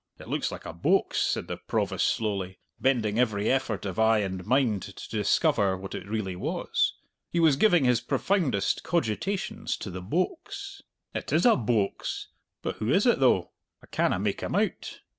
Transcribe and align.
"It 0.17 0.27
looks 0.27 0.51
like 0.51 0.65
a 0.65 0.73
boax," 0.73 1.17
said 1.17 1.47
the 1.47 1.57
Provost 1.57 2.07
slowly, 2.07 2.57
bending 2.79 3.19
every 3.19 3.51
effort 3.51 3.85
of 3.85 3.99
eye 3.99 4.17
and 4.21 4.43
mind 4.47 4.81
to 4.81 5.09
discover 5.15 5.77
what 5.77 5.93
it 5.93 6.07
really 6.07 6.35
was. 6.35 6.95
He 7.29 7.39
was 7.39 7.55
giving 7.55 7.85
his 7.85 8.01
profoundest 8.01 8.81
cogitations 8.81 9.77
to 9.77 9.91
the 9.91 10.01
"boax." 10.01 10.81
"It 11.13 11.31
is 11.31 11.45
a 11.45 11.49
boax! 11.55 12.29
But 12.63 12.77
who 12.77 12.89
is 12.89 13.05
it 13.05 13.19
though? 13.19 13.51
I 13.83 13.87
canna 13.91 14.17
make 14.17 14.41
him 14.41 14.55
out." 14.55 15.01